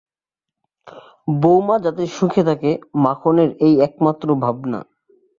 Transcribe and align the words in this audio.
বউমা 1.35 1.75
যাতে 1.79 2.03
সুখে 2.07 2.43
থাকে, 2.43 2.71
মাখনের 3.03 3.49
এই 3.59 3.73
একমাত্র 3.87 4.27
ভাবনা। 4.43 4.79